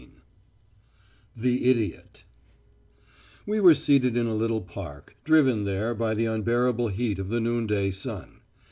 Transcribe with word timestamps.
IV 0.01 0.07
THE 1.37 1.69
IDIOT 1.69 2.23
We 3.45 3.59
were 3.59 3.75
seated 3.75 4.17
in 4.17 4.25
a 4.25 4.33
little 4.33 4.61
park, 4.61 5.15
driven 5.23 5.63
there 5.63 5.93
by 5.93 6.15
the 6.15 6.25
unbearable 6.25 6.87
heat 6.87 7.19
of 7.19 7.29
the 7.29 7.39
noonday 7.39 7.91
sun. 7.91 8.41